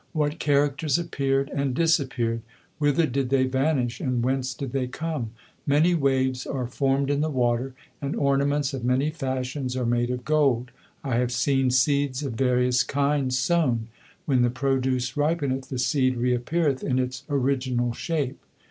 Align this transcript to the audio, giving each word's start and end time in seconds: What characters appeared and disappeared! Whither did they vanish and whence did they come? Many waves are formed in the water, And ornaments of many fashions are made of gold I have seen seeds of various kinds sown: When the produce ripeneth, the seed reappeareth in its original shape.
What 0.13 0.39
characters 0.39 0.97
appeared 0.97 1.51
and 1.53 1.75
disappeared! 1.75 2.41
Whither 2.79 3.05
did 3.05 3.29
they 3.29 3.43
vanish 3.45 3.99
and 4.01 4.23
whence 4.25 4.55
did 4.55 4.71
they 4.71 4.87
come? 4.87 5.29
Many 5.67 5.93
waves 5.93 6.47
are 6.47 6.65
formed 6.65 7.11
in 7.11 7.21
the 7.21 7.29
water, 7.29 7.75
And 8.01 8.15
ornaments 8.15 8.73
of 8.73 8.83
many 8.83 9.11
fashions 9.11 9.77
are 9.77 9.85
made 9.85 10.09
of 10.09 10.25
gold 10.25 10.71
I 11.03 11.17
have 11.17 11.31
seen 11.31 11.69
seeds 11.69 12.23
of 12.23 12.33
various 12.33 12.81
kinds 12.81 13.37
sown: 13.37 13.89
When 14.25 14.41
the 14.41 14.49
produce 14.49 15.15
ripeneth, 15.15 15.69
the 15.69 15.77
seed 15.77 16.17
reappeareth 16.17 16.81
in 16.81 16.97
its 16.97 17.23
original 17.29 17.93
shape. 17.93 18.39